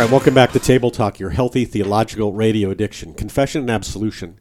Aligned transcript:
All 0.00 0.06
right, 0.06 0.12
welcome 0.12 0.32
back 0.32 0.52
to 0.52 0.58
Table 0.58 0.90
Talk, 0.90 1.20
your 1.20 1.28
healthy 1.28 1.66
theological 1.66 2.32
radio 2.32 2.70
addiction. 2.70 3.12
Confession 3.12 3.60
and 3.60 3.70
absolution. 3.70 4.40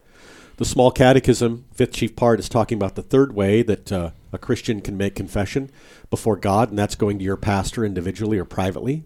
The 0.55 0.63
Small 0.63 0.89
Catechism, 0.89 1.65
fifth 1.73 1.91
chief 1.91 2.15
part, 2.15 2.39
is 2.39 2.47
talking 2.47 2.77
about 2.77 2.95
the 2.95 3.01
third 3.01 3.35
way 3.35 3.61
that 3.63 3.91
uh, 3.91 4.11
a 4.31 4.37
Christian 4.37 4.79
can 4.79 4.95
make 4.95 5.15
confession 5.15 5.69
before 6.09 6.37
God, 6.37 6.69
and 6.69 6.79
that's 6.79 6.95
going 6.95 7.17
to 7.17 7.25
your 7.25 7.35
pastor 7.35 7.83
individually 7.83 8.39
or 8.39 8.45
privately. 8.45 9.03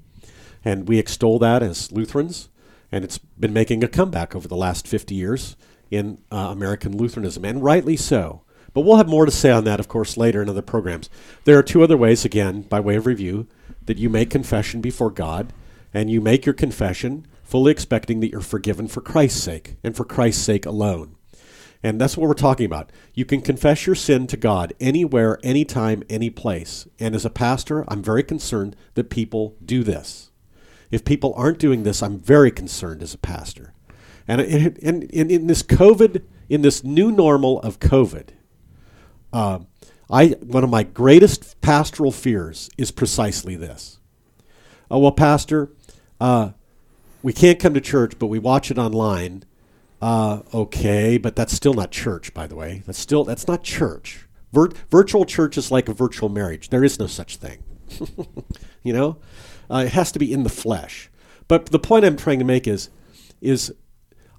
And 0.64 0.88
we 0.88 1.00
extol 1.00 1.40
that 1.40 1.64
as 1.64 1.92
Lutherans, 1.92 2.50
and 2.92 3.04
it's 3.04 3.18
been 3.18 3.52
making 3.52 3.84
a 3.84 3.88
comeback 3.88 4.36
over 4.36 4.48
the 4.48 4.56
last 4.56 4.88
50 4.88 5.16
years 5.16 5.56
in 5.90 6.20
uh, 6.32 6.50
American 6.52 6.96
Lutheranism, 6.96 7.44
and 7.44 7.64
rightly 7.64 7.98
so. 7.98 8.44
But 8.76 8.82
we'll 8.82 8.98
have 8.98 9.10
more 9.10 9.26
to 9.26 9.32
say 9.32 9.50
on 9.50 9.64
that, 9.64 9.80
of 9.80 9.88
course, 9.88 10.18
later 10.18 10.44
in 10.44 10.50
other 10.50 10.62
programs. 10.62 11.10
There 11.46 11.58
are 11.58 11.64
two 11.64 11.82
other 11.82 11.98
ways, 11.98 12.24
again, 12.24 12.62
by 12.62 12.80
way 12.80 12.96
of 12.96 13.08
review, 13.08 13.48
that 13.88 13.98
you 13.98 14.08
make 14.08 14.30
confession 14.30 14.82
before 14.82 15.10
God, 15.10 15.52
and 15.94 16.10
you 16.10 16.22
make 16.22 16.46
your 16.46 16.54
confession 16.54 17.28
fully 17.44 17.72
expecting 17.72 18.20
that 18.20 18.32
you're 18.32 18.42
forgiven 18.42 18.88
for 18.88 19.02
Christ's 19.02 19.44
sake, 19.44 19.76
and 19.84 19.96
for 19.96 20.06
Christ's 20.06 20.44
sake 20.44 20.66
alone. 20.66 21.16
And 21.84 22.00
that's 22.00 22.16
what 22.16 22.28
we're 22.28 22.34
talking 22.34 22.66
about. 22.66 22.92
You 23.14 23.26
can 23.26 23.42
confess 23.42 23.86
your 23.86 23.96
sin 23.96 24.26
to 24.28 24.38
God 24.38 24.74
anywhere, 24.80 25.38
anytime, 25.44 26.02
any 26.10 26.30
place. 26.30 26.88
And 26.98 27.14
as 27.14 27.26
a 27.26 27.30
pastor, 27.30 27.84
I'm 27.90 28.02
very 28.02 28.24
concerned 28.24 28.76
that 28.96 29.10
people 29.10 29.56
do 29.64 29.84
this. 29.84 30.32
If 30.90 31.04
people 31.04 31.34
aren't 31.36 31.60
doing 31.60 31.84
this, 31.84 32.02
I'm 32.02 32.20
very 32.20 32.52
concerned 32.52 33.04
as 33.04 33.14
a 33.14 33.18
pastor. 33.18 33.74
And 34.28 34.40
in, 34.40 35.48
this 35.48 35.62
COVID, 35.62 36.24
in 36.48 36.62
this 36.62 36.84
new 36.84 37.12
normal 37.12 37.60
of 37.60 37.80
COVID, 37.80 38.30
uh, 39.34 39.60
I, 40.10 40.28
one 40.28 40.64
of 40.64 40.70
my 40.70 40.84
greatest 40.84 41.60
pastoral 41.60 42.12
fears 42.12 42.70
is 42.78 42.92
precisely 42.92 43.56
this. 43.58 44.00
Oh, 44.90 45.00
well, 45.00 45.12
Pastor, 45.12 45.72
uh, 46.24 46.52
we 47.22 47.34
can't 47.34 47.60
come 47.60 47.74
to 47.74 47.82
church, 47.82 48.14
but 48.18 48.28
we 48.28 48.40
watch 48.40 48.72
it 48.72 48.78
online 48.78 49.44
uh, 50.04 50.42
okay, 50.54 51.18
but 51.18 51.34
that's 51.34 51.54
still 51.54 51.74
not 51.74 51.90
church, 51.90 52.34
by 52.34 52.46
the 52.46 52.56
way. 52.56 52.84
That's 52.86 53.00
still 53.00 53.24
that's 53.24 53.48
not 53.48 53.64
church. 53.64 54.28
Vir- 54.52 54.74
virtual 54.92 55.24
church 55.24 55.58
is 55.58 55.72
like 55.72 55.88
a 55.88 55.94
virtual 55.94 56.28
marriage. 56.28 56.68
There 56.68 56.84
is 56.84 57.00
no 57.00 57.08
such 57.08 57.38
thing. 57.38 57.64
you 58.84 58.92
know, 58.92 59.20
uh, 59.72 59.84
it 59.86 59.94
has 59.94 60.12
to 60.12 60.20
be 60.20 60.34
in 60.34 60.44
the 60.44 60.50
flesh. 60.50 61.10
But 61.48 61.68
the 61.68 61.80
point 61.80 62.04
I'm 62.04 62.18
trying 62.18 62.40
to 62.40 62.46
make 62.46 62.68
is, 62.68 62.90
is 63.40 63.74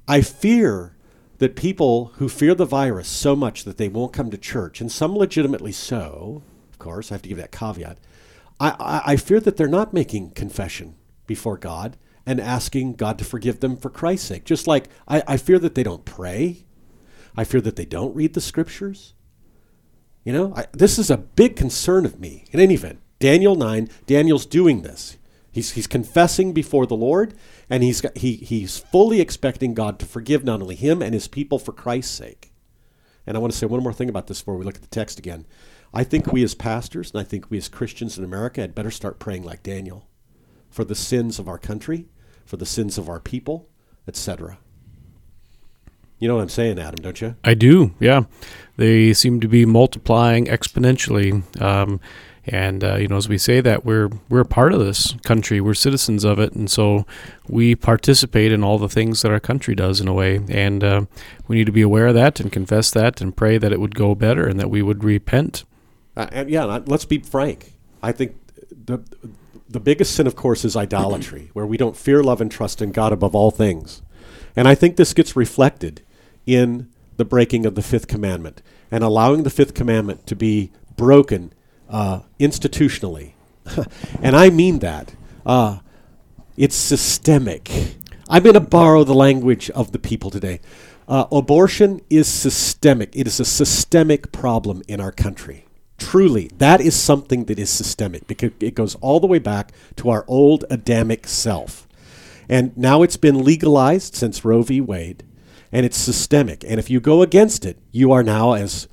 I 0.07 0.21
fear 0.21 0.99
that 1.39 1.57
people 1.57 2.13
who 2.17 2.29
fear 2.29 2.55
the 2.55 2.67
virus 2.67 3.09
so 3.09 3.35
much 3.35 3.65
that 3.65 3.79
they 3.79 3.89
won't 3.89 4.13
come 4.13 4.31
to 4.33 4.37
church, 4.37 4.83
and 4.83 4.93
some 4.93 5.17
legitimately 5.17 5.73
so, 5.73 6.43
of 6.71 6.79
course, 6.79 7.11
I 7.11 7.15
have 7.15 7.23
to 7.23 7.29
give 7.31 7.39
that 7.39 7.53
caveat. 7.53 7.97
I, 8.61 8.77
I, 8.79 9.13
I 9.13 9.17
fear 9.17 9.41
that 9.41 9.57
they're 9.57 9.67
not 9.67 9.95
making 9.95 10.33
confession 10.33 10.97
before 11.27 11.57
God 11.59 11.97
and 12.27 12.41
asking 12.41 12.95
God 12.95 13.19
to 13.19 13.25
forgive 13.25 13.61
them 13.61 13.77
for 13.77 13.91
Christ's 13.91 14.29
sake. 14.29 14.45
Just 14.45 14.67
like 14.67 14.89
I, 15.07 15.23
I 15.27 15.37
fear 15.37 15.59
that 15.59 15.75
they 15.75 15.83
don't 15.83 16.05
pray, 16.05 16.65
I 17.37 17.45
fear 17.45 17.61
that 17.61 17.77
they 17.77 17.85
don't 17.85 18.15
read 18.15 18.35
the 18.35 18.41
scriptures. 18.41 19.15
You 20.25 20.33
know, 20.33 20.55
I, 20.57 20.67
this 20.73 20.99
is 20.99 21.11
a 21.11 21.19
big 21.19 21.57
concern 21.57 22.07
of 22.07 22.19
me. 22.19 22.45
In 22.51 22.61
any 22.61 22.75
event, 22.75 23.01
Daniel 23.19 23.57
9, 23.57 23.91
Daniel's 24.07 24.47
doing 24.47 24.83
this. 24.83 25.19
He's, 25.53 25.73
he's 25.73 25.87
confessing 25.87 26.53
before 26.53 26.87
the 26.87 26.97
Lord, 26.97 27.35
and 27.71 27.83
he's, 27.83 28.01
got, 28.01 28.17
he, 28.17 28.37
he's 28.37 28.79
fully 28.79 29.21
expecting 29.21 29.75
God 29.75 29.99
to 29.99 30.07
forgive 30.07 30.45
not 30.45 30.61
only 30.61 30.75
him 30.75 31.01
and 31.01 31.15
his 31.15 31.29
people 31.29 31.59
for 31.59 31.73
Christ's 31.73 32.13
sake. 32.13 32.53
And 33.27 33.37
I 33.37 33.41
want 33.41 33.53
to 33.53 33.59
say 33.59 33.67
one 33.67 33.83
more 33.83 33.93
thing 33.93 34.09
about 34.09 34.27
this 34.27 34.41
before 34.41 34.57
we 34.57 34.65
look 34.65 34.75
at 34.75 34.83
the 34.83 34.89
text 34.89 35.19
again. 35.19 35.47
I 35.93 36.03
think 36.03 36.33
we 36.33 36.43
as 36.43 36.55
pastors, 36.55 37.13
and 37.13 37.21
I 37.21 37.25
think 37.25 37.51
we 37.51 37.59
as 37.59 37.69
Christians 37.69 38.19
in 38.19 38.25
America, 38.25 38.63
had 38.63 38.75
better 38.75 38.91
start 38.91 39.21
praying 39.21 39.45
like 39.45 39.63
Daniel 39.63 40.09
for 40.75 40.85
the 40.85 40.97
sins 40.97 41.39
of 41.39 41.47
our 41.49 41.59
country 41.59 42.07
for 42.45 42.57
the 42.57 42.67
sins 42.67 42.99
of 42.99 43.09
our 43.09 43.21
people, 43.21 43.69
etc. 44.07 44.59
You 46.19 46.29
know 46.29 46.37
what 46.37 46.43
I'm 46.43 46.49
saying, 46.49 46.79
Adam, 46.79 47.03
don't 47.03 47.21
you? 47.21 47.37
I 47.45 47.55
do, 47.55 47.95
yeah. 48.01 48.23
They 48.77 49.13
seem 49.13 49.41
to 49.41 49.49
be 49.49 49.67
multiplying 49.67 50.47
exponentially. 50.47 51.43
Um, 51.61 52.01
and 52.47 52.85
uh, 52.85 52.97
you 52.97 53.09
know, 53.09 53.17
as 53.17 53.29
we 53.29 53.39
say 53.39 53.61
that, 53.61 53.85
we're 53.85 54.11
we're 54.29 54.41
a 54.41 54.45
part 54.45 54.75
of 54.75 54.81
this 54.81 55.13
country. 55.23 55.61
We're 55.61 55.75
citizens 55.75 56.25
of 56.25 56.39
it, 56.39 56.53
and 56.53 56.71
so 56.71 57.07
we 57.49 57.75
participate 57.75 58.53
in 58.53 58.63
all 58.63 58.79
the 58.79 58.89
things 58.89 59.23
that 59.23 59.33
our 59.33 59.41
country 59.41 59.75
does 59.75 60.01
in 60.01 60.09
a 60.09 60.13
way. 60.13 60.41
And 60.49 60.85
uh, 60.85 61.07
we 61.49 61.57
need 61.57 61.67
to 61.67 61.73
be 61.73 61.83
aware 61.83 62.09
of 62.09 62.15
that 62.15 62.41
and 62.41 62.53
confess 62.53 62.91
that 62.91 63.21
and 63.21 63.35
pray 63.35 63.57
that 63.59 63.73
it 63.73 63.81
would 63.81 63.95
go 63.95 64.15
better 64.15 64.47
and 64.47 64.61
that 64.61 64.69
we 64.69 64.83
would 64.83 65.05
repent. 65.05 65.65
Uh, 66.17 66.29
and 66.33 66.51
yeah, 66.51 66.65
let's 66.65 67.07
be 67.07 67.19
frank. 67.19 67.73
I 68.03 68.13
think 68.13 68.37
the 68.85 69.03
the 69.69 69.81
biggest 69.81 70.15
sin, 70.15 70.27
of 70.27 70.37
course, 70.37 70.65
is 70.65 70.77
idolatry, 70.77 71.51
where 71.53 71.67
we 71.67 71.77
don't 71.77 71.97
fear, 71.97 72.23
love, 72.23 72.41
and 72.41 72.51
trust 72.51 72.83
in 72.83 72.93
God 72.93 73.13
above 73.13 73.35
all 73.35 73.51
things. 73.51 74.03
And 74.57 74.69
I 74.69 74.75
think 74.75 74.97
this 74.97 75.15
gets 75.15 75.37
reflected 75.37 76.03
in 76.47 76.89
the 77.17 77.25
breaking 77.25 77.65
of 77.67 77.75
the 77.75 77.83
fifth 77.83 78.09
commandment 78.09 78.63
and 78.91 79.03
allowing 79.03 79.43
the 79.43 79.51
fifth 79.51 79.75
commandment 79.75 80.27
to 80.27 80.37
be 80.37 80.71
broken 80.97 81.53
uh, 81.89 82.21
institutionally. 82.39 83.33
and 84.23 84.37
I 84.37 84.51
mean 84.51 84.81
that. 84.81 85.15
Uh, 85.45 85.79
it's 86.57 86.77
systemic. 86.77 87.71
I'm 88.29 88.43
going 88.43 88.55
to 88.55 88.61
borrow 88.61 89.05
the 89.05 89.15
language 89.15 89.71
of 89.71 89.93
the 89.93 89.99
people 89.99 90.31
today. 90.31 90.61
Uh, 91.09 91.27
abortion 91.33 92.01
is 92.09 92.29
systemic. 92.29 93.15
It 93.15 93.27
is 93.27 93.41
a 93.41 93.45
systemic 93.45 94.33
problem 94.33 94.83
in 94.89 95.01
our 95.01 95.13
country. 95.13 95.67
Truly, 96.05 96.51
that 96.59 96.83
is 96.83 96.95
something 96.95 97.47
that 97.47 97.59
is 97.59 97.71
systemic 97.71 98.27
because 98.27 98.51
it 98.61 98.75
goes 98.75 98.95
all 98.97 99.21
the 99.21 99.27
way 99.27 99.39
back 99.39 99.73
to 99.97 100.11
our 100.11 100.27
old 100.29 100.63
Adamic 100.69 101.27
self. 101.27 101.89
And 102.47 102.77
now 102.77 103.03
it's 103.03 103.17
been 103.17 103.43
legalized 103.43 104.15
since 104.15 104.45
Roe 104.45 104.63
v. 104.63 104.83
Wade, 104.83 105.25
and 105.73 105.87
it's 105.87 105.97
systemic. 105.97 106.63
And 106.63 106.79
if 106.79 106.91
you 106.91 107.01
go 107.01 107.23
against 107.23 107.65
it, 107.65 107.79
you 107.91 108.13
are 108.13 108.23
now, 108.23 108.53
as 108.53 108.87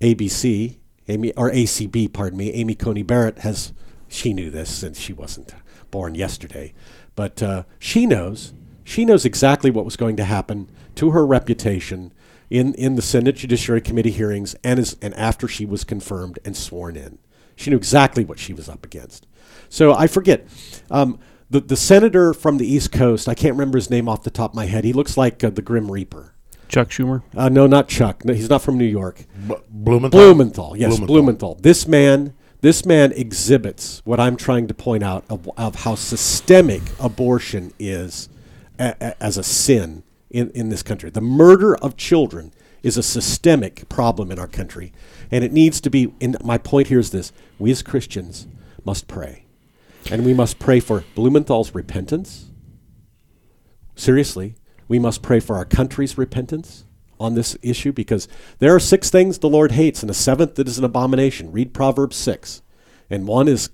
ABC, 0.00 0.78
Amy, 1.06 1.34
or 1.34 1.50
ACB, 1.50 2.10
pardon 2.10 2.38
me, 2.38 2.50
Amy 2.54 2.74
Coney 2.74 3.02
Barrett 3.02 3.40
has, 3.40 3.74
she 4.08 4.32
knew 4.32 4.50
this 4.50 4.70
since 4.70 4.98
she 4.98 5.12
wasn't 5.12 5.54
born 5.90 6.14
yesterday, 6.14 6.72
but 7.14 7.42
uh, 7.42 7.64
she 7.78 8.06
knows, 8.06 8.54
she 8.84 9.04
knows 9.04 9.26
exactly 9.26 9.70
what 9.70 9.84
was 9.84 9.98
going 9.98 10.16
to 10.16 10.24
happen 10.24 10.70
to 10.94 11.10
her 11.10 11.26
reputation 11.26 12.10
in, 12.50 12.74
in 12.74 12.96
the 12.96 13.02
Senate 13.02 13.36
Judiciary 13.36 13.80
Committee 13.80 14.10
hearings 14.10 14.54
and, 14.64 14.78
as, 14.78 14.96
and 15.00 15.14
after 15.14 15.48
she 15.48 15.64
was 15.66 15.84
confirmed 15.84 16.38
and 16.44 16.56
sworn 16.56 16.96
in. 16.96 17.18
She 17.56 17.70
knew 17.70 17.76
exactly 17.76 18.24
what 18.24 18.38
she 18.38 18.52
was 18.52 18.68
up 18.68 18.84
against. 18.84 19.26
So 19.68 19.94
I 19.94 20.06
forget. 20.06 20.46
Um, 20.90 21.18
the, 21.50 21.60
the 21.60 21.76
senator 21.76 22.34
from 22.34 22.58
the 22.58 22.66
East 22.66 22.92
Coast, 22.92 23.28
I 23.28 23.34
can't 23.34 23.54
remember 23.54 23.78
his 23.78 23.90
name 23.90 24.08
off 24.08 24.22
the 24.22 24.30
top 24.30 24.52
of 24.52 24.56
my 24.56 24.66
head. 24.66 24.84
He 24.84 24.92
looks 24.92 25.16
like 25.16 25.42
uh, 25.44 25.50
the 25.50 25.62
Grim 25.62 25.90
Reaper. 25.90 26.34
Chuck 26.68 26.88
Schumer? 26.88 27.22
Uh, 27.36 27.48
no, 27.48 27.66
not 27.66 27.88
Chuck. 27.88 28.24
No, 28.24 28.32
he's 28.32 28.48
not 28.48 28.62
from 28.62 28.78
New 28.78 28.84
York. 28.84 29.24
B- 29.46 29.54
Blumenthal. 29.68 30.18
Blumenthal. 30.18 30.76
Yes, 30.76 30.98
Blumenthal. 30.98 31.06
Blumenthal. 31.06 31.54
This 31.60 31.86
man, 31.86 32.34
this 32.62 32.84
man 32.84 33.12
exhibits 33.12 34.00
what 34.04 34.18
I'm 34.18 34.36
trying 34.36 34.66
to 34.68 34.74
point 34.74 35.04
out 35.04 35.24
of, 35.28 35.48
of 35.56 35.74
how 35.76 35.94
systemic 35.94 36.82
abortion 36.98 37.72
is 37.78 38.28
a, 38.78 38.94
a, 39.00 39.22
as 39.22 39.36
a 39.36 39.42
sin 39.44 40.02
in, 40.34 40.50
in 40.50 40.68
this 40.68 40.82
country. 40.82 41.10
The 41.10 41.20
murder 41.20 41.76
of 41.76 41.96
children 41.96 42.52
is 42.82 42.96
a 42.96 43.02
systemic 43.02 43.88
problem 43.88 44.32
in 44.32 44.38
our 44.38 44.48
country. 44.48 44.92
And 45.30 45.44
it 45.44 45.52
needs 45.52 45.80
to 45.80 45.90
be, 45.90 46.12
and 46.20 46.36
my 46.44 46.58
point 46.58 46.88
here 46.88 46.98
is 46.98 47.10
this 47.10 47.32
we 47.58 47.70
as 47.70 47.82
Christians 47.82 48.48
must 48.84 49.06
pray. 49.06 49.44
And 50.10 50.26
we 50.26 50.34
must 50.34 50.58
pray 50.58 50.80
for 50.80 51.04
Blumenthal's 51.14 51.74
repentance. 51.74 52.50
Seriously, 53.94 54.56
we 54.88 54.98
must 54.98 55.22
pray 55.22 55.38
for 55.38 55.56
our 55.56 55.64
country's 55.64 56.18
repentance 56.18 56.84
on 57.18 57.34
this 57.34 57.56
issue 57.62 57.92
because 57.92 58.26
there 58.58 58.74
are 58.74 58.80
six 58.80 59.08
things 59.08 59.38
the 59.38 59.48
Lord 59.48 59.72
hates, 59.72 60.02
and 60.02 60.10
a 60.10 60.14
seventh 60.14 60.56
that 60.56 60.66
is 60.66 60.78
an 60.78 60.84
abomination. 60.84 61.52
Read 61.52 61.72
Proverbs 61.72 62.16
6. 62.16 62.60
And 63.08 63.28
one 63.28 63.46
is 63.46 63.70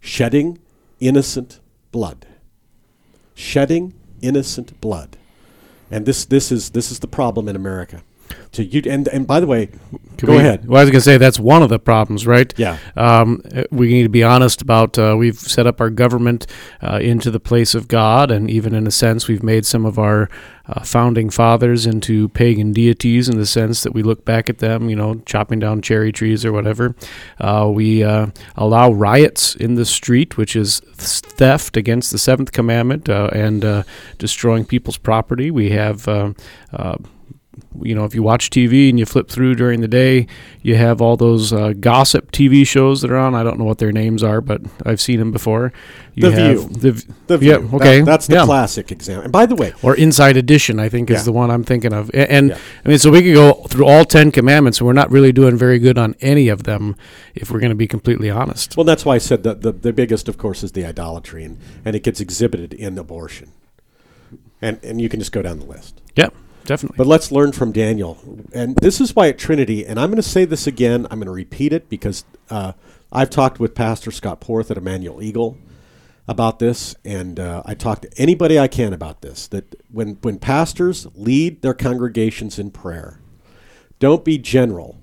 shedding 0.00 0.58
innocent 1.00 1.60
blood. 1.92 2.26
Shedding 3.34 3.92
innocent 4.20 4.80
blood. 4.80 5.16
And 5.90 6.06
this 6.06 6.24
this 6.24 6.52
is 6.52 6.70
this 6.70 6.90
is 6.90 6.98
the 6.98 7.08
problem 7.08 7.48
in 7.48 7.56
America. 7.56 8.02
So 8.52 8.62
you 8.62 8.82
and 8.86 9.08
and 9.08 9.26
by 9.26 9.40
the 9.40 9.46
way, 9.46 9.66
Can 10.16 10.26
go 10.26 10.32
we, 10.32 10.38
ahead. 10.38 10.66
Well, 10.66 10.80
I 10.80 10.84
was 10.84 10.90
going 10.90 11.00
to 11.00 11.04
say 11.04 11.18
that's 11.18 11.38
one 11.38 11.62
of 11.62 11.68
the 11.68 11.78
problems, 11.78 12.26
right? 12.26 12.52
Yeah. 12.56 12.78
Um, 12.96 13.42
we 13.70 13.88
need 13.88 14.04
to 14.04 14.08
be 14.08 14.24
honest 14.24 14.62
about. 14.62 14.98
Uh, 14.98 15.14
we've 15.18 15.38
set 15.38 15.66
up 15.66 15.80
our 15.80 15.90
government 15.90 16.46
uh, 16.82 16.98
into 17.00 17.30
the 17.30 17.40
place 17.40 17.74
of 17.74 17.88
God, 17.88 18.30
and 18.30 18.50
even 18.50 18.74
in 18.74 18.86
a 18.86 18.90
sense, 18.90 19.28
we've 19.28 19.42
made 19.42 19.64
some 19.66 19.84
of 19.84 19.98
our 19.98 20.28
uh, 20.66 20.82
founding 20.82 21.30
fathers 21.30 21.86
into 21.86 22.28
pagan 22.30 22.72
deities 22.72 23.28
in 23.28 23.38
the 23.38 23.46
sense 23.46 23.82
that 23.82 23.94
we 23.94 24.02
look 24.02 24.24
back 24.24 24.50
at 24.50 24.58
them, 24.58 24.90
you 24.90 24.96
know, 24.96 25.14
chopping 25.24 25.58
down 25.58 25.80
cherry 25.80 26.12
trees 26.12 26.44
or 26.44 26.52
whatever. 26.52 26.94
Uh, 27.40 27.70
we 27.72 28.02
uh, 28.02 28.26
allow 28.56 28.90
riots 28.90 29.54
in 29.54 29.76
the 29.76 29.86
street, 29.86 30.36
which 30.36 30.54
is 30.56 30.80
theft 30.96 31.76
against 31.76 32.10
the 32.10 32.18
seventh 32.18 32.52
commandment 32.52 33.08
uh, 33.08 33.30
and 33.32 33.84
destroying 34.18 34.64
people's 34.64 34.98
property. 34.98 35.50
We 35.50 35.70
have 35.70 36.06
you 37.82 37.94
know, 37.94 38.04
if 38.04 38.14
you 38.14 38.22
watch 38.22 38.50
TV 38.50 38.88
and 38.90 38.98
you 38.98 39.06
flip 39.06 39.28
through 39.28 39.54
during 39.54 39.80
the 39.80 39.88
day, 39.88 40.26
you 40.62 40.74
have 40.76 41.00
all 41.00 41.16
those 41.16 41.52
uh, 41.52 41.72
gossip 41.78 42.32
TV 42.32 42.66
shows 42.66 43.00
that 43.02 43.10
are 43.10 43.16
on. 43.18 43.34
I 43.34 43.42
don't 43.42 43.58
know 43.58 43.64
what 43.64 43.78
their 43.78 43.92
names 43.92 44.22
are, 44.22 44.40
but 44.40 44.62
I've 44.84 45.00
seen 45.00 45.18
them 45.18 45.32
before. 45.32 45.72
You 46.14 46.30
The 46.30 46.40
have 46.40 46.58
View. 46.58 46.68
The, 46.68 47.14
The 47.26 47.44
yeah, 47.44 47.58
View. 47.58 47.70
okay. 47.74 47.98
That- 48.00 48.06
that's 48.06 48.26
the 48.26 48.34
yeah. 48.34 48.44
classic 48.44 48.90
example. 48.90 49.24
And 49.24 49.32
by 49.32 49.46
the 49.46 49.54
way, 49.54 49.72
Or 49.82 49.94
Inside 49.94 50.36
Edition, 50.36 50.80
I 50.80 50.88
think, 50.88 51.10
is 51.10 51.18
Yeah. 51.18 51.22
the 51.24 51.32
one 51.32 51.50
I'm 51.50 51.64
thinking 51.64 51.92
of. 51.92 52.10
And, 52.14 52.48
Yeah. 52.50 52.58
I 52.84 52.88
mean, 52.88 52.98
so 52.98 53.10
we 53.10 53.22
could 53.22 53.34
go 53.34 53.52
through 53.68 53.86
all 53.86 54.04
Ten 54.04 54.30
Commandments, 54.32 54.78
and 54.78 54.86
we're 54.86 54.92
not 54.92 55.10
really 55.10 55.32
doing 55.32 55.56
very 55.56 55.78
good 55.78 55.98
on 55.98 56.14
any 56.20 56.48
of 56.48 56.64
them, 56.64 56.96
if 57.34 57.50
we're 57.50 57.60
going 57.60 57.70
to 57.70 57.76
be 57.76 57.86
completely 57.86 58.30
honest. 58.30 58.76
well, 58.76 58.84
that's 58.84 59.04
why 59.04 59.14
I 59.14 59.18
said 59.18 59.42
that 59.44 59.62
the, 59.62 59.72
the 59.72 59.92
biggest, 59.92 60.28
of 60.28 60.38
course, 60.38 60.62
is 60.64 60.72
the 60.72 60.84
idolatry, 60.84 61.44
and, 61.44 61.58
and 61.84 61.94
it 61.94 62.02
gets 62.02 62.20
exhibited 62.20 62.72
in 62.74 62.98
abortion. 62.98 63.52
And, 64.60 64.80
and 64.82 65.00
you 65.00 65.08
can 65.08 65.20
just 65.20 65.30
go 65.30 65.40
down 65.40 65.60
the 65.60 65.66
list. 65.66 66.00
Yeah, 66.16 66.30
definitely. 66.68 66.96
But 66.96 67.06
let's 67.06 67.32
learn 67.32 67.52
from 67.52 67.72
Daniel. 67.72 68.18
And 68.52 68.76
this 68.76 69.00
is 69.00 69.16
why 69.16 69.28
at 69.28 69.38
Trinity, 69.38 69.84
and 69.84 69.98
I'm 69.98 70.10
going 70.10 70.16
to 70.16 70.22
say 70.22 70.44
this 70.44 70.66
again, 70.66 71.06
I'm 71.10 71.18
going 71.18 71.26
to 71.26 71.32
repeat 71.32 71.72
it 71.72 71.88
because 71.88 72.24
uh, 72.50 72.72
I've 73.10 73.30
talked 73.30 73.58
with 73.58 73.74
Pastor 73.74 74.10
Scott 74.10 74.40
Porth 74.40 74.70
at 74.70 74.76
Emmanuel 74.76 75.22
Eagle 75.22 75.56
about 76.28 76.58
this, 76.58 76.94
and 77.06 77.40
uh, 77.40 77.62
I 77.64 77.74
talk 77.74 78.02
to 78.02 78.10
anybody 78.18 78.58
I 78.58 78.68
can 78.68 78.92
about 78.92 79.22
this. 79.22 79.48
That 79.48 79.74
when, 79.90 80.18
when 80.20 80.38
pastors 80.38 81.06
lead 81.14 81.62
their 81.62 81.72
congregations 81.72 82.58
in 82.58 82.70
prayer, 82.70 83.18
don't 83.98 84.24
be 84.24 84.36
general 84.36 85.00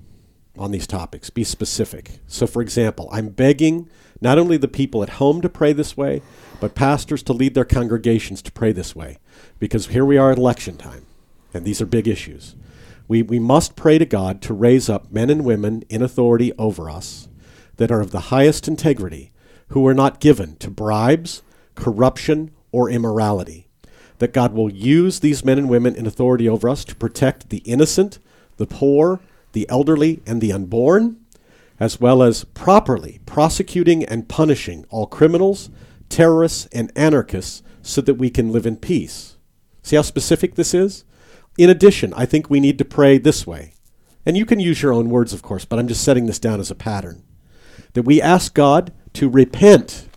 on 0.56 0.70
these 0.70 0.86
topics, 0.86 1.28
be 1.28 1.44
specific. 1.44 2.20
So, 2.28 2.46
for 2.46 2.62
example, 2.62 3.08
I'm 3.12 3.28
begging 3.28 3.90
not 4.20 4.38
only 4.38 4.56
the 4.56 4.68
people 4.68 5.02
at 5.02 5.10
home 5.10 5.42
to 5.42 5.48
pray 5.48 5.72
this 5.72 5.96
way, 5.96 6.22
but 6.60 6.74
pastors 6.74 7.22
to 7.24 7.32
lead 7.32 7.54
their 7.54 7.64
congregations 7.64 8.40
to 8.42 8.52
pray 8.52 8.72
this 8.72 8.94
way. 8.96 9.18
Because 9.58 9.88
here 9.88 10.04
we 10.04 10.16
are 10.16 10.30
at 10.30 10.38
election 10.38 10.76
time, 10.76 11.04
and 11.56 11.66
these 11.66 11.80
are 11.80 11.86
big 11.86 12.06
issues. 12.06 12.54
We, 13.08 13.22
we 13.22 13.38
must 13.38 13.76
pray 13.76 13.98
to 13.98 14.06
God 14.06 14.42
to 14.42 14.54
raise 14.54 14.88
up 14.88 15.12
men 15.12 15.30
and 15.30 15.44
women 15.44 15.82
in 15.88 16.02
authority 16.02 16.52
over 16.58 16.90
us 16.90 17.28
that 17.76 17.90
are 17.90 18.00
of 18.00 18.10
the 18.10 18.20
highest 18.20 18.68
integrity, 18.68 19.32
who 19.68 19.86
are 19.86 19.94
not 19.94 20.20
given 20.20 20.56
to 20.56 20.70
bribes, 20.70 21.42
corruption, 21.74 22.50
or 22.72 22.90
immorality. 22.90 23.66
That 24.18 24.32
God 24.32 24.54
will 24.54 24.72
use 24.72 25.20
these 25.20 25.44
men 25.44 25.58
and 25.58 25.68
women 25.68 25.94
in 25.94 26.06
authority 26.06 26.48
over 26.48 26.68
us 26.68 26.84
to 26.86 26.96
protect 26.96 27.50
the 27.50 27.58
innocent, 27.58 28.18
the 28.56 28.66
poor, 28.66 29.20
the 29.52 29.68
elderly, 29.68 30.22
and 30.26 30.40
the 30.40 30.52
unborn, 30.52 31.18
as 31.78 32.00
well 32.00 32.22
as 32.22 32.44
properly 32.44 33.20
prosecuting 33.26 34.04
and 34.04 34.28
punishing 34.28 34.86
all 34.88 35.06
criminals, 35.06 35.68
terrorists, 36.08 36.66
and 36.72 36.90
anarchists 36.96 37.62
so 37.82 38.00
that 38.00 38.14
we 38.14 38.30
can 38.30 38.50
live 38.50 38.66
in 38.66 38.76
peace. 38.76 39.36
See 39.82 39.96
how 39.96 40.02
specific 40.02 40.54
this 40.54 40.72
is? 40.72 41.04
In 41.58 41.70
addition, 41.70 42.12
I 42.14 42.26
think 42.26 42.50
we 42.50 42.60
need 42.60 42.78
to 42.78 42.84
pray 42.84 43.18
this 43.18 43.46
way. 43.46 43.72
And 44.24 44.36
you 44.36 44.44
can 44.44 44.60
use 44.60 44.82
your 44.82 44.92
own 44.92 45.08
words, 45.08 45.32
of 45.32 45.42
course, 45.42 45.64
but 45.64 45.78
I'm 45.78 45.88
just 45.88 46.02
setting 46.02 46.26
this 46.26 46.38
down 46.38 46.60
as 46.60 46.70
a 46.70 46.74
pattern. 46.74 47.22
That 47.94 48.02
we 48.02 48.20
ask 48.20 48.52
God 48.52 48.92
to 49.14 49.28
repent 49.28 50.08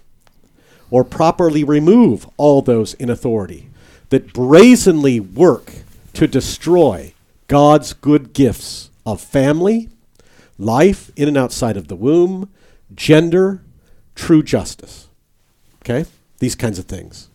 or 0.89 1.03
properly 1.03 1.63
remove 1.63 2.27
all 2.38 2.62
those 2.62 2.94
in 2.95 3.09
authority 3.09 3.69
that 4.09 4.33
brazenly 4.33 5.19
work 5.19 5.74
to 6.13 6.27
destroy 6.27 7.13
God's 7.47 7.94
good 7.94 8.33
gifts 8.33 8.89
of 9.06 9.21
family, 9.21 9.89
life 10.57 11.12
in 11.15 11.27
and 11.27 11.38
outside 11.38 11.77
of 11.77 11.88
the 11.88 11.95
womb, 11.95 12.50
gender, 12.94 13.62
true 14.15 14.44
justice. 14.44 15.07
Okay? 15.83 16.09
These 16.39 16.56
kinds 16.56 16.80
of 16.80 16.85
things. 16.85 17.30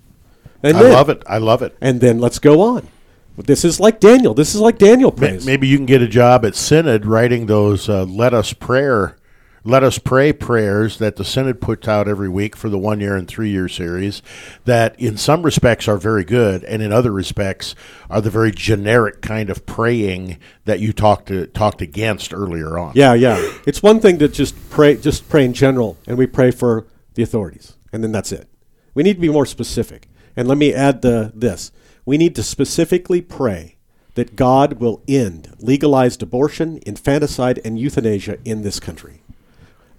And 0.63 0.77
I 0.77 0.83
then- 0.83 0.93
love 0.93 1.09
it. 1.09 1.23
I 1.27 1.39
love 1.39 1.63
it. 1.63 1.77
And 1.81 2.01
then 2.01 2.19
let's 2.19 2.39
go 2.39 2.61
on. 2.61 2.89
This 3.37 3.65
is 3.65 3.81
like 3.81 4.01
Daniel. 4.01 4.35
This 4.35 4.55
is 4.55 4.61
like 4.61 4.79
Daniel. 4.79 5.15
Maybe 5.19 5.67
you 5.67 5.77
can 5.77 5.87
get 5.87 6.03
a 6.03 6.09
job 6.09 6.45
at 6.45 6.55
Synod 6.55 7.05
writing 7.05 7.47
those 7.47 7.89
uh, 7.89 8.05
"Let 8.05 8.33
Us 8.33 8.53
Prayer," 8.53 9.17
"Let 9.65 9.83
Us 9.83 9.99
Pray" 9.99 10.33
prayers 10.33 10.99
that 10.99 11.17
the 11.17 11.25
Synod 11.25 11.61
puts 11.61 11.89
out 11.89 12.07
every 12.07 12.29
week 12.29 12.55
for 12.55 12.69
the 12.69 12.79
one 12.79 13.01
year 13.01 13.17
and 13.17 13.27
three 13.27 13.51
year 13.51 13.69
series. 13.69 14.23
That, 14.67 14.99
in 15.01 15.17
some 15.17 15.43
respects, 15.43 15.89
are 15.89 15.97
very 15.97 16.25
good, 16.25 16.63
and 16.65 16.81
in 16.81 16.93
other 16.93 17.11
respects, 17.11 17.75
are 18.09 18.21
the 18.21 18.31
very 18.31 18.53
generic 18.53 19.21
kind 19.21 19.51
of 19.51 19.67
praying 19.67 20.39
that 20.65 20.79
you 20.79 20.93
talked 20.93 21.27
to, 21.29 21.49
talked 21.49 21.83
against 21.83 22.33
earlier 22.33 22.79
on. 22.79 22.93
Yeah, 22.95 23.15
yeah. 23.15 23.43
It's 23.67 23.83
one 23.83 23.99
thing 23.99 24.21
to 24.21 24.29
just 24.29 24.55
pray, 24.71 24.97
just 24.97 25.29
pray 25.29 25.45
in 25.45 25.55
general, 25.55 25.97
and 26.07 26.17
we 26.17 26.27
pray 26.27 26.53
for 26.53 26.87
the 27.15 27.25
authorities, 27.25 27.75
and 27.93 28.05
then 28.05 28.13
that's 28.13 28.31
it. 28.31 28.49
We 28.95 29.03
need 29.03 29.15
to 29.15 29.21
be 29.21 29.29
more 29.29 29.47
specific. 29.47 30.09
And 30.37 30.47
let 30.47 30.57
me 30.57 30.73
add 30.73 31.03
the 31.03 31.33
this: 31.35 31.73
we 32.05 32.19
need 32.19 32.35
to 32.37 32.43
specifically 32.43 33.21
pray 33.21 33.77
that 34.15 34.37
God 34.37 34.75
will 34.75 35.03
end 35.09 35.55
legalized 35.59 36.23
abortion, 36.23 36.81
infanticide, 36.87 37.61
and 37.65 37.79
euthanasia 37.79 38.39
in 38.45 38.63
this 38.63 38.79
country. 38.79 39.23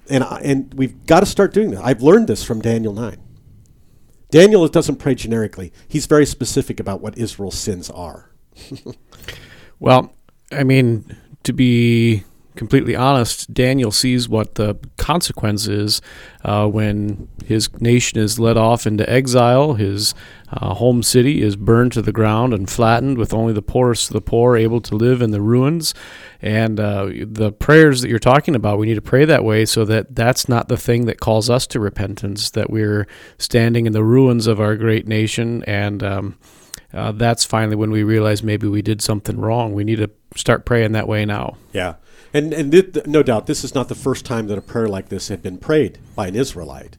And 0.10 0.24
and 0.24 0.74
we've 0.74 1.06
got 1.06 1.22
to 1.22 1.26
start 1.26 1.54
doing 1.54 1.72
that. 1.72 1.84
I've 1.84 2.02
learned 2.02 2.28
this 2.28 2.44
from 2.44 2.62
Daniel 2.62 2.94
nine. 2.94 3.22
Daniel 4.30 4.68
doesn't 4.68 4.98
pray 4.98 5.16
generically; 5.16 5.74
he's 5.88 6.06
very 6.06 6.26
specific 6.26 6.80
about 6.80 7.02
what 7.02 7.18
Israel's 7.18 7.58
sins 7.58 7.90
are. 7.90 8.32
Well, 9.80 10.14
I 10.52 10.64
mean, 10.64 11.18
to 11.44 11.54
be 11.54 12.24
completely 12.56 12.96
honest, 12.96 13.54
Daniel 13.54 13.92
sees 13.92 14.28
what 14.28 14.56
the 14.56 14.78
consequence 14.98 15.68
is 15.68 16.02
uh, 16.44 16.68
when 16.68 17.28
his 17.46 17.70
nation 17.82 18.20
is 18.20 18.40
led 18.40 18.58
off 18.58 18.88
into 18.88 19.10
exile. 19.10 19.74
His 19.74 20.14
uh, 20.52 20.74
home 20.74 21.04
city 21.04 21.42
is 21.42 21.56
burned 21.56 21.92
to 21.94 22.02
the 22.02 22.12
ground 22.12 22.54
and 22.54 22.70
flattened, 22.70 23.18
with 23.18 23.34
only 23.34 23.54
the 23.54 23.62
poorest 23.62 24.10
of 24.10 24.14
the 24.14 24.22
poor 24.22 24.56
able 24.56 24.82
to 24.82 24.96
live 24.96 25.22
in 25.22 25.32
the 25.32 25.42
ruins. 25.42 25.94
And 26.42 26.80
uh, 26.80 27.10
the 27.26 27.52
prayers 27.52 28.02
that 28.02 28.10
you're 28.10 28.20
talking 28.20 28.56
about, 28.56 28.78
we 28.80 28.88
need 28.88 28.96
to 28.96 29.02
pray 29.02 29.26
that 29.26 29.44
way 29.44 29.66
so 29.66 29.86
that 29.86 30.16
that's 30.16 30.48
not 30.48 30.68
the 30.68 30.78
thing 30.78 31.06
that 31.06 31.20
calls 31.20 31.50
us 31.50 31.68
to 31.68 31.80
repentance, 31.80 32.50
that 32.52 32.70
we're 32.70 33.08
standing 33.38 33.86
in 33.86 33.94
the 33.94 34.04
ruins 34.04 34.48
of 34.48 34.60
our 34.60 34.76
great 34.76 35.08
nation 35.08 35.64
and. 35.66 36.04
Um, 36.04 36.38
uh, 36.94 37.12
that's 37.12 37.44
finally 37.44 37.76
when 37.76 37.92
we 37.92 38.04
realize 38.04 38.42
maybe 38.42 38.68
we 38.68 38.82
did 38.82 39.02
something 39.02 39.38
wrong. 39.38 39.74
We 39.74 39.84
need 39.84 39.98
to 39.98 40.10
start 40.36 40.66
praying 40.66 40.94
that 40.94 41.10
way 41.10 41.26
now. 41.26 41.58
Yeah, 41.74 41.96
and 42.36 42.54
and 42.54 42.72
th- 42.72 43.06
no 43.06 43.24
doubt 43.24 43.48
this 43.48 43.64
is 43.64 43.74
not 43.74 43.88
the 43.88 43.96
first 43.96 44.26
time 44.26 44.48
that 44.48 44.58
a 44.58 44.62
prayer 44.62 44.90
like 44.90 45.10
this 45.10 45.30
had 45.30 45.42
been 45.42 45.58
prayed 45.58 46.00
by 46.16 46.28
an 46.28 46.36
Israelite. 46.36 46.98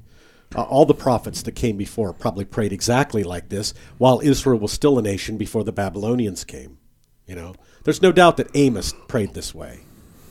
Uh, 0.55 0.63
all 0.63 0.87
the 0.87 0.95
prophets 0.95 1.43
that 1.43 1.53
came 1.53 1.77
before 1.77 2.13
probably 2.13 2.45
prayed 2.45 2.73
exactly 2.73 3.23
like 3.23 3.49
this, 3.51 3.75
while 3.99 4.21
Israel 4.23 4.59
was 4.59 4.73
still 4.73 4.99
a 4.99 5.03
nation 5.03 5.37
before 5.37 5.65
the 5.65 5.73
Babylonians 5.73 6.45
came. 6.45 6.79
You 7.27 7.35
know, 7.35 7.55
there's 7.85 8.01
no 8.01 8.13
doubt 8.13 8.39
that 8.39 8.51
Amos 8.55 8.95
prayed 9.09 9.35
this 9.35 9.55
way, 9.55 9.81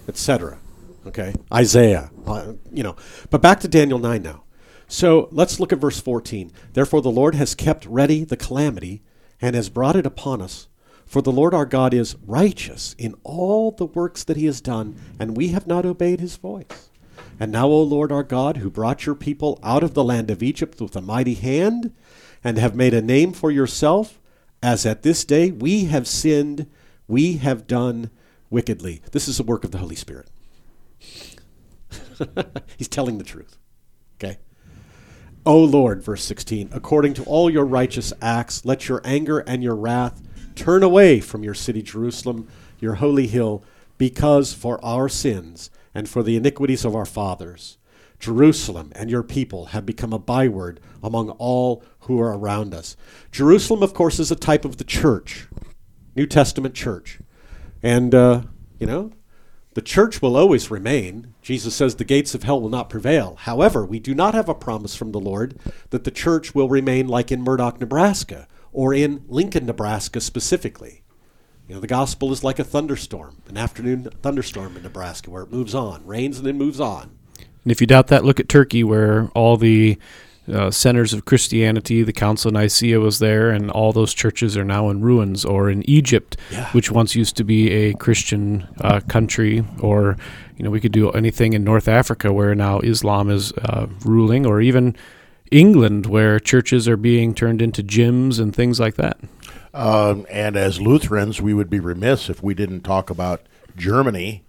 etc. 0.08 0.58
Okay, 1.06 1.36
Isaiah. 1.54 2.10
Uh, 2.26 2.54
you 2.72 2.82
know, 2.82 2.96
but 3.30 3.42
back 3.42 3.60
to 3.60 3.68
Daniel 3.68 4.00
nine 4.00 4.24
now. 4.24 4.44
So 4.88 5.30
let's 5.32 5.60
look 5.60 5.72
at 5.72 5.80
verse 5.80 6.00
14. 6.00 6.52
Therefore, 6.74 7.02
the 7.02 7.12
Lord 7.12 7.36
has 7.36 7.54
kept 7.54 7.86
ready 7.86 8.24
the 8.24 8.38
calamity 8.38 9.04
and 9.42 9.56
has 9.56 9.70
brought 9.70 9.96
it 9.96 10.06
upon 10.06 10.42
us. 10.42 10.68
For 11.06 11.22
the 11.22 11.32
Lord 11.32 11.54
our 11.54 11.66
God 11.66 11.94
is 11.94 12.16
righteous 12.26 12.96
in 12.98 13.16
all 13.24 13.72
the 13.72 13.86
works 13.86 14.24
that 14.24 14.38
he 14.38 14.46
has 14.46 14.62
done, 14.62 14.96
and 15.20 15.38
we 15.38 15.50
have 15.50 15.68
not 15.68 15.86
obeyed 15.86 16.20
his 16.20 16.36
voice. 16.36 16.90
And 17.40 17.52
now, 17.52 17.68
O 17.68 17.82
Lord 17.82 18.12
our 18.12 18.24
God, 18.24 18.58
who 18.58 18.70
brought 18.70 19.06
your 19.06 19.16
people 19.16 19.60
out 19.62 19.84
of 19.84 19.94
the 19.94 20.04
land 20.04 20.32
of 20.32 20.42
Egypt 20.42 20.82
with 20.82 20.96
a 20.96 21.02
mighty 21.02 21.36
hand, 21.36 21.94
and 22.44 22.58
have 22.58 22.76
made 22.76 22.94
a 22.94 23.02
name 23.02 23.34
for 23.34 23.52
yourself, 23.52 24.20
as 24.62 24.86
at 24.86 25.04
this 25.04 25.26
day 25.26 25.52
we 25.52 25.86
have 25.86 26.08
sinned, 26.08 26.68
we 27.08 27.38
have 27.38 27.68
done 27.68 28.10
wickedly. 28.50 29.02
This 29.12 29.28
is 29.28 29.38
the 29.38 29.44
work 29.44 29.64
of 29.64 29.72
the 29.72 29.80
Holy 29.80 29.96
Spirit. 29.96 30.30
He's 32.78 32.88
telling 32.88 33.18
the 33.18 33.24
truth. 33.24 33.58
Okay? 34.16 34.38
O 35.46 35.60
Lord, 35.60 36.02
verse 36.02 36.24
16, 36.24 36.70
according 36.72 37.14
to 37.16 37.24
all 37.26 37.50
your 37.50 37.66
righteous 37.66 38.14
acts, 38.22 38.66
let 38.66 38.88
your 38.88 39.02
anger 39.04 39.40
and 39.40 39.62
your 39.62 39.76
wrath 39.76 40.22
turn 40.56 40.84
away 40.84 41.20
from 41.20 41.44
your 41.44 41.54
city 41.54 41.82
Jerusalem, 41.82 42.48
your 42.80 42.96
holy 42.96 43.28
hill, 43.28 43.64
because 43.98 44.54
for 44.54 44.84
our 44.84 45.08
sins 45.08 45.70
and 45.94 46.10
for 46.10 46.24
the 46.24 46.36
iniquities 46.36 46.86
of 46.86 46.96
our 46.96 47.06
fathers, 47.06 47.78
Jerusalem 48.20 48.92
and 48.96 49.10
your 49.10 49.24
people 49.24 49.68
have 49.68 49.86
become 49.86 50.14
a 50.14 50.20
byword 50.20 50.80
among 51.04 51.30
all 51.32 51.84
who 52.02 52.20
are 52.20 52.38
around 52.38 52.74
us. 52.74 52.96
Jerusalem, 53.32 53.84
of 53.84 53.94
course, 53.94 54.20
is 54.20 54.32
a 54.32 54.36
type 54.36 54.66
of 54.66 54.78
the 54.78 54.84
church, 54.84 55.48
New 56.16 56.26
Testament 56.26 56.74
church. 56.74 57.20
And, 57.84 58.16
uh, 58.16 58.44
you 58.80 58.88
know, 58.88 59.12
the 59.76 59.82
church 59.82 60.22
will 60.22 60.38
always 60.38 60.72
remain. 60.72 61.34
Jesus 61.42 61.76
says 61.76 61.96
the 61.96 62.06
gates 62.06 62.34
of 62.34 62.44
hell 62.44 62.62
will 62.62 62.70
not 62.70 62.90
prevail. 62.90 63.36
However, 63.42 63.86
we 63.86 64.00
do 64.00 64.16
not 64.16 64.34
have 64.34 64.48
a 64.48 64.56
promise 64.56 64.96
from 64.96 65.12
the 65.12 65.20
Lord 65.20 65.60
that 65.90 66.06
the 66.06 66.12
church 66.12 66.56
will 66.56 66.70
remain 66.70 67.08
like 67.08 67.32
in 67.32 67.44
Murdock, 67.44 67.82
Nebraska, 67.82 68.48
or 68.76 68.94
in 68.94 69.24
Lincoln, 69.28 69.66
Nebraska 69.66 70.20
specifically. 70.22 71.02
You 71.68 71.76
know, 71.76 71.82
the 71.82 71.88
gospel 71.88 72.32
is 72.32 72.44
like 72.44 72.60
a 72.60 72.64
thunderstorm, 72.64 73.42
an 73.48 73.58
afternoon 73.58 74.10
thunderstorm 74.22 74.78
in 74.78 74.84
Nebraska, 74.84 75.32
where 75.32 75.44
it 75.44 75.52
moves 75.52 75.74
on, 75.74 76.06
rains 76.06 76.38
and 76.38 76.46
then 76.46 76.58
moves 76.58 76.80
on. 76.80 77.18
And 77.40 77.72
if 77.72 77.82
you 77.82 77.88
doubt 77.88 78.08
that, 78.08 78.24
look 78.24 78.40
at 78.40 78.48
Turkey, 78.48 78.84
where 78.84 79.30
all 79.34 79.58
the 79.58 79.98
uh, 80.52 80.70
centers 80.70 81.14
of 81.14 81.26
Christianity. 81.26 82.04
The 82.04 82.14
Council 82.14 82.50
of 82.50 82.54
Nicaea 82.54 83.00
was 83.00 83.20
there, 83.20 83.50
and 83.50 83.72
all 83.72 83.92
those 83.92 84.14
churches 84.14 84.56
are 84.56 84.64
now 84.64 84.90
in 84.90 85.02
ruins. 85.02 85.44
Or 85.44 85.70
in 85.70 85.88
Egypt, 85.90 86.38
Yeah. 86.52 86.70
which 86.72 86.92
once 86.92 87.16
used 87.16 87.36
to 87.38 87.44
be 87.44 87.72
a 87.72 87.94
Christian 87.96 88.68
uh, 88.82 89.00
country, 89.08 89.66
or 89.80 90.18
you 90.58 90.64
know, 90.64 90.70
we 90.70 90.80
could 90.80 90.92
do 90.92 91.10
anything 91.12 91.54
in 91.54 91.64
North 91.64 91.88
Africa 91.88 92.32
where 92.32 92.56
now 92.56 92.80
Islam 92.80 93.30
is 93.30 93.52
uh, 93.54 93.88
ruling, 94.06 94.46
or 94.46 94.62
even 94.62 94.96
England 95.52 96.06
where 96.06 96.40
churches 96.40 96.88
are 96.88 96.98
being 96.98 97.34
turned 97.34 97.62
into 97.62 97.84
gyms 97.84 98.40
and 98.40 98.56
things 98.56 98.80
like 98.80 98.96
that. 98.96 99.18
Um, 99.74 100.26
and 100.30 100.56
as 100.56 100.82
Lutherans, 100.82 101.42
we 101.42 101.54
would 101.54 101.70
be 101.70 101.80
remiss 101.80 102.30
if 102.30 102.42
we 102.42 102.54
didn't 102.54 102.82
talk 102.82 103.10
about 103.10 103.42
Germany 103.76 104.44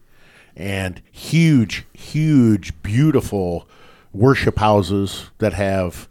and 0.56 1.02
huge, 1.12 1.84
huge, 1.92 2.80
beautiful 2.82 3.68
worship 4.12 4.58
houses 4.58 5.30
that 5.38 5.52
have 5.52 6.08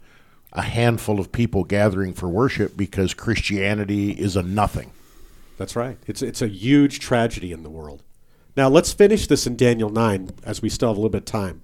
a 0.52 0.62
handful 0.62 1.18
of 1.18 1.32
people 1.32 1.64
gathering 1.64 2.12
for 2.12 2.28
worship 2.28 2.76
because 2.76 3.14
Christianity 3.14 4.12
is 4.12 4.36
a 4.36 4.42
nothing. 4.42 4.92
That's 5.58 5.74
right. 5.74 5.98
It's 6.06 6.22
it's 6.22 6.42
a 6.42 6.48
huge 6.48 7.00
tragedy 7.00 7.52
in 7.52 7.62
the 7.62 7.70
world. 7.70 8.02
Now 8.56 8.68
let's 8.68 8.92
finish 8.92 9.26
this 9.26 9.46
in 9.46 9.56
Daniel 9.56 9.90
nine, 9.90 10.30
as 10.44 10.62
we 10.62 10.68
still 10.68 10.88
have 10.88 10.96
a 10.96 11.00
little 11.00 11.10
bit 11.10 11.22
of 11.22 11.24
time. 11.24 11.62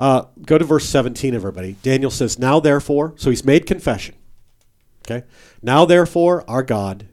Uh, 0.00 0.24
go 0.46 0.56
to 0.56 0.64
verse 0.64 0.88
seventeen, 0.88 1.34
everybody. 1.34 1.76
Daniel 1.82 2.10
says, 2.10 2.38
"Now 2.38 2.58
therefore," 2.58 3.12
so 3.16 3.28
he's 3.28 3.44
made 3.44 3.66
confession. 3.66 4.14
Okay. 5.06 5.26
Now 5.62 5.84
therefore, 5.84 6.42
our 6.48 6.62
God, 6.62 7.08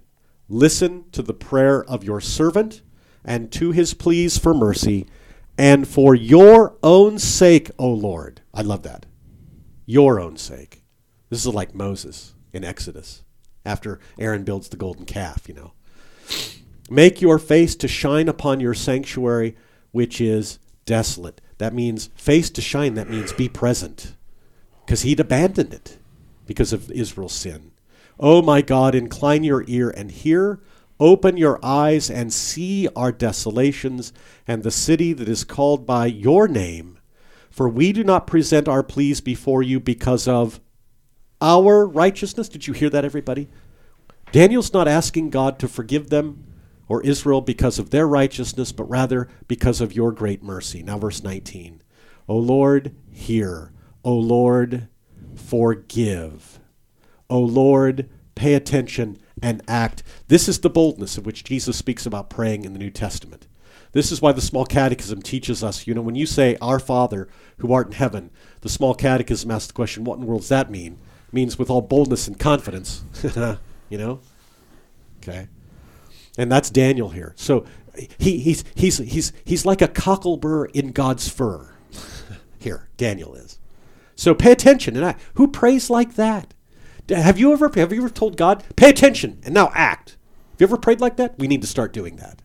listen 0.48 1.04
to 1.12 1.22
the 1.22 1.34
prayer 1.34 1.84
of 1.84 2.06
your 2.06 2.22
servant 2.22 2.82
and 3.26 3.52
to 3.52 3.72
his 3.72 3.94
pleas 3.94 4.38
for 4.38 4.54
mercy, 4.54 5.06
and 5.58 5.86
for 5.86 6.16
your 6.16 6.78
own 6.82 7.20
sake, 7.20 7.70
O 7.78 7.90
Lord. 7.90 8.40
I 8.54 8.62
love 8.62 8.84
that. 8.84 9.06
Your 9.86 10.20
own 10.20 10.38
sake. 10.38 10.84
This 11.30 11.46
is 11.46 11.54
like 11.54 11.76
Moses 11.76 12.36
in 12.54 12.64
Exodus 12.64 13.24
after 13.66 14.00
Aaron 14.18 14.46
builds 14.46 14.70
the 14.70 14.78
golden 14.78 15.04
calf, 15.06 15.50
you 15.50 15.54
know. 15.54 15.74
Make 16.90 17.22
your 17.22 17.38
face 17.38 17.76
to 17.76 17.88
shine 17.90 18.30
upon 18.30 18.62
your 18.62 18.74
sanctuary, 18.74 19.58
which 19.92 20.22
is 20.22 20.58
desolate. 20.86 21.42
That 21.58 21.74
means 21.74 22.10
face 22.16 22.50
to 22.52 22.62
shine, 22.62 22.94
that 22.96 23.10
means 23.10 23.34
be 23.34 23.50
present. 23.50 24.14
Because 24.86 25.02
he'd 25.02 25.20
abandoned 25.20 25.74
it 25.74 25.98
because 26.46 26.72
of 26.72 26.92
Israel's 26.92 27.34
sin. 27.34 27.72
Oh 28.20 28.42
my 28.42 28.62
God, 28.62 28.96
incline 28.96 29.44
your 29.44 29.64
ear 29.68 29.90
and 29.90 30.12
hear. 30.12 30.60
Open 31.00 31.38
your 31.38 31.60
eyes 31.64 32.10
and 32.10 32.34
see 32.34 32.88
our 32.96 33.12
desolations 33.12 34.12
and 34.48 34.64
the 34.64 34.72
city 34.72 35.14
that 35.14 35.30
is 35.30 35.44
called 35.44 35.86
by 35.86 36.08
your 36.08 36.48
name. 36.48 36.98
For 37.52 37.70
we 37.70 37.92
do 37.92 38.04
not 38.04 38.28
present 38.28 38.68
our 38.68 38.82
pleas 38.82 39.22
before 39.22 39.62
you 39.62 39.80
because 39.80 40.28
of 40.28 40.60
our 41.42 41.88
righteousness. 41.88 42.50
Did 42.50 42.66
you 42.66 42.74
hear 42.74 42.90
that, 42.90 43.06
everybody? 43.06 43.48
Daniel's 44.32 44.74
not 44.74 44.88
asking 44.88 45.30
God 45.30 45.60
to 45.60 45.68
forgive 45.68 46.10
them 46.10 46.47
or 46.88 47.04
Israel 47.04 47.42
because 47.42 47.80
of 47.80 47.90
their 47.90 48.08
righteousness, 48.08 48.72
but 48.72 48.90
rather 48.90 49.28
because 49.48 49.82
of 49.82 49.94
your 49.94 50.12
great 50.12 50.44
mercy. 50.44 50.84
Now, 50.84 50.98
verse 50.98 51.24
19. 51.24 51.82
O 52.28 52.38
Lord, 52.38 52.96
hear. 53.10 53.72
O 54.04 54.14
Lord, 54.14 54.88
forgive. 55.36 56.60
O 57.30 57.40
Lord, 57.40 58.10
pay 58.36 58.54
attention 58.54 59.18
and 59.42 59.62
act. 59.68 60.04
This 60.28 60.48
is 60.48 60.60
the 60.60 60.70
boldness 60.70 61.18
of 61.18 61.26
which 61.26 61.44
Jesus 61.44 61.78
speaks 61.78 62.06
about 62.06 62.30
praying 62.30 62.66
in 62.66 62.74
the 62.74 62.80
New 62.80 62.90
Testament. 62.90 63.48
This 63.92 64.12
is 64.12 64.22
why 64.22 64.32
the 64.32 64.42
small 64.42 64.66
catechism 64.66 65.22
teaches 65.22 65.64
us, 65.64 65.88
you 65.88 65.94
know, 65.94 66.02
when 66.02 66.16
you 66.16 66.26
say, 66.26 66.58
Our 66.62 66.80
Father 66.80 67.28
who 67.58 67.74
art 67.74 67.88
in 67.88 67.94
heaven, 67.94 68.30
the 68.62 68.70
small 68.70 68.94
catechism 68.94 69.50
asks 69.50 69.68
the 69.68 69.74
question, 69.74 70.04
What 70.04 70.16
in 70.16 70.22
the 70.22 70.28
world 70.28 70.42
does 70.42 70.50
that 70.50 70.70
mean? 70.70 71.00
It 71.28 71.34
means 71.34 71.58
with 71.58 71.70
all 71.70 71.82
boldness 71.82 72.28
and 72.28 72.38
confidence, 72.38 73.04
you 73.90 73.98
know? 73.98 74.20
Okay. 75.18 75.48
And 76.38 76.52
that's 76.52 76.70
Daniel 76.70 77.10
here. 77.10 77.34
So 77.36 77.66
he, 78.18 78.40
he's, 78.40 78.64
he's, 78.76 78.98
he's, 79.00 79.34
he's 79.44 79.66
like 79.66 79.82
a 79.82 79.88
cocklebur 79.88 80.72
in 80.72 80.92
God's 80.92 81.28
fur. 81.28 81.74
here, 82.60 82.88
Daniel 82.98 83.34
is. 83.36 83.60
So 84.16 84.34
pay 84.34 84.52
attention 84.52 84.96
and 84.96 85.06
act. 85.06 85.22
Who 85.36 85.48
prays 85.48 85.90
like 85.90 86.16
that? 86.16 86.54
Have 87.10 87.40
you 87.40 87.54
ever 87.54 87.72
have 87.76 87.94
you 87.94 88.00
ever 88.00 88.10
told 88.10 88.36
God, 88.36 88.64
pay 88.76 88.90
attention 88.90 89.40
and 89.44 89.54
now 89.54 89.72
act? 89.74 90.18
Have 90.52 90.62
you 90.62 90.68
ever 90.68 90.78
prayed 90.78 91.00
like 91.00 91.16
that? 91.18 91.38
We 91.40 91.48
need 91.48 91.62
to 91.62 91.68
start 91.68 91.94
doing 91.94 92.18
that. 92.18 92.42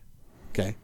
Okay? 0.51 0.77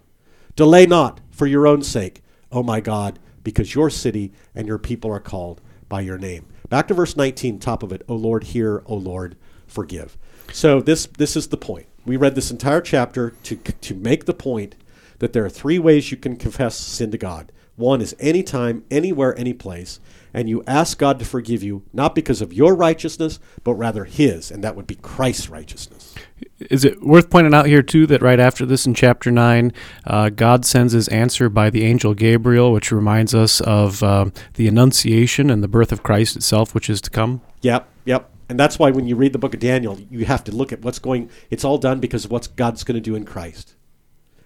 Delay 0.56 0.86
not 0.86 1.22
for 1.32 1.48
your 1.48 1.66
own 1.66 1.84
sake, 1.84 2.22
oh 2.52 2.64
my 2.64 2.82
God, 2.82 3.20
because 3.44 3.76
your 3.76 3.90
city 3.90 4.34
and 4.54 4.68
your 4.68 4.80
people 4.80 5.12
are 5.12 5.22
called 5.22 5.62
by 5.88 6.02
your 6.02 6.18
name. 6.18 6.48
Back 6.68 6.88
to 6.90 6.94
verse 6.94 7.16
19, 7.16 7.60
top 7.60 7.84
of 7.84 7.94
it. 7.94 8.04
O 8.10 8.16
Lord, 8.16 8.46
hear, 8.46 8.84
O 8.86 8.96
Lord, 8.96 9.38
forgive. 9.68 10.18
So 10.52 10.82
this 10.82 11.06
this 11.06 11.38
is 11.38 11.48
the 11.48 11.58
point. 11.58 11.88
We 12.10 12.18
read 12.18 12.34
this 12.34 12.50
entire 12.50 12.82
chapter 12.82 13.36
to 13.44 13.56
to 13.58 13.94
make 13.94 14.26
the 14.26 14.34
point 14.34 14.74
that 15.20 15.32
there 15.32 15.46
are 15.46 15.50
three 15.50 15.78
ways 15.78 16.10
you 16.10 16.18
can 16.18 16.38
confess 16.38 16.76
sin 16.76 17.12
to 17.12 17.20
God. 17.20 17.52
One 17.76 18.02
is 18.02 18.16
anytime, 18.20 18.84
anywhere, 18.90 19.38
any 19.38 19.54
place, 19.54 20.00
and 20.34 20.50
you 20.50 20.64
ask 20.66 20.98
God 20.98 21.20
to 21.20 21.26
forgive 21.26 21.62
you, 21.62 21.84
not 21.94 22.16
because 22.16 22.42
of 22.42 22.52
your 22.52 22.76
righteousness, 22.76 23.40
but 23.64 23.76
rather 23.76 24.06
His, 24.06 24.50
and 24.50 24.64
that 24.64 24.76
would 24.76 24.88
be 24.88 24.96
Christ's 24.96 25.50
righteousness. 25.50 26.16
Is 26.60 26.84
it 26.84 27.00
worth 27.04 27.30
pointing 27.30 27.54
out 27.54 27.68
here, 27.68 27.84
too, 27.84 28.08
that 28.08 28.24
right 28.24 28.40
after 28.40 28.66
this 28.66 28.88
in 28.88 28.96
chapter 28.96 29.30
9, 29.30 29.72
uh, 30.08 30.30
God 30.30 30.66
sends 30.66 30.94
his 30.94 31.10
answer 31.10 31.48
by 31.48 31.70
the 31.70 31.86
angel 31.86 32.16
Gabriel, 32.16 32.74
which 32.74 32.92
reminds 32.92 33.36
us 33.36 33.62
of 33.62 34.02
um, 34.02 34.34
the 34.56 34.68
Annunciation 34.68 35.52
and 35.52 35.64
the 35.64 35.68
birth 35.68 35.92
of 35.92 36.02
Christ 36.02 36.36
itself, 36.36 36.74
which 36.74 36.90
is 36.90 37.02
to 37.02 37.12
come? 37.12 37.42
Yep, 37.62 37.88
yep. 38.06 38.32
And 38.50 38.60
that's 38.60 38.80
why 38.80 38.90
when 38.90 39.08
you 39.08 39.16
read 39.16 39.32
the 39.32 39.40
book 39.40 39.54
of 39.54 39.60
Daniel, 39.60 40.00
you 40.10 40.26
have 40.26 40.44
to 40.46 40.52
look 40.52 40.74
at 40.74 40.82
what's 40.82 41.00
going. 41.00 41.30
It's 41.50 41.64
all 41.64 41.78
done 41.78 42.00
because 42.00 42.26
of 42.26 42.32
what 42.32 42.50
God's 42.56 42.84
going 42.84 42.96
to 42.96 43.02
do 43.02 43.16
in 43.16 43.24
Christ. 43.24 43.76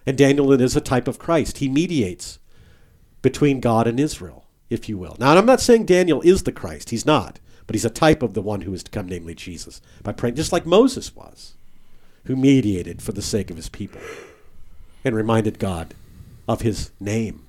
And 0.06 0.18
Daniel 0.18 0.52
is 0.52 0.76
a 0.76 0.80
type 0.82 1.08
of 1.08 1.18
Christ. 1.18 1.58
He 1.58 1.68
mediates 1.68 2.38
between 3.22 3.60
God 3.60 3.86
and 3.86 3.98
Israel, 3.98 4.44
if 4.68 4.88
you 4.88 4.98
will. 4.98 5.16
Now, 5.18 5.34
I'm 5.34 5.46
not 5.46 5.62
saying 5.62 5.86
Daniel 5.86 6.20
is 6.20 6.42
the 6.42 6.52
Christ. 6.52 6.90
He's 6.90 7.06
not. 7.06 7.40
But 7.66 7.74
he's 7.74 7.84
a 7.86 7.90
type 7.90 8.22
of 8.22 8.34
the 8.34 8.42
one 8.42 8.60
who 8.62 8.74
is 8.74 8.82
to 8.82 8.90
come, 8.90 9.06
namely 9.06 9.34
Jesus, 9.34 9.80
by 10.02 10.12
praying, 10.12 10.34
just 10.34 10.52
like 10.52 10.66
Moses 10.66 11.16
was, 11.16 11.54
who 12.26 12.36
mediated 12.36 13.00
for 13.00 13.12
the 13.12 13.22
sake 13.22 13.50
of 13.50 13.56
his 13.56 13.70
people 13.70 14.02
and 15.02 15.16
reminded 15.16 15.58
God 15.58 15.94
of 16.46 16.60
his 16.60 16.90
name. 17.00 17.43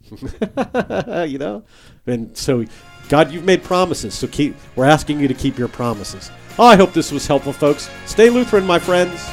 you 1.26 1.38
know? 1.38 1.64
And 2.06 2.36
so, 2.36 2.64
God, 3.08 3.30
you've 3.32 3.44
made 3.44 3.62
promises, 3.62 4.14
so 4.14 4.26
keep 4.26 4.56
we're 4.76 4.86
asking 4.86 5.20
you 5.20 5.28
to 5.28 5.34
keep 5.34 5.58
your 5.58 5.68
promises. 5.68 6.30
Oh, 6.58 6.64
I 6.64 6.76
hope 6.76 6.92
this 6.92 7.12
was 7.12 7.26
helpful, 7.26 7.52
folks. 7.52 7.90
Stay 8.06 8.30
Lutheran, 8.30 8.66
my 8.66 8.78
friends. 8.78 9.28